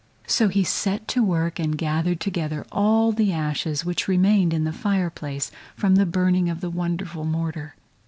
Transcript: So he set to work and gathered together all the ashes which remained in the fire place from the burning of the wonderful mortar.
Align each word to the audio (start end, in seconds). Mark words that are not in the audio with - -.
So 0.25 0.47
he 0.47 0.63
set 0.63 1.07
to 1.09 1.21
work 1.23 1.59
and 1.59 1.77
gathered 1.77 2.19
together 2.19 2.65
all 2.71 3.11
the 3.11 3.31
ashes 3.31 3.85
which 3.85 4.07
remained 4.07 4.51
in 4.51 4.63
the 4.63 4.73
fire 4.73 5.11
place 5.11 5.51
from 5.75 5.93
the 5.93 6.07
burning 6.07 6.49
of 6.49 6.59
the 6.59 6.71
wonderful 6.71 7.23
mortar. 7.23 7.75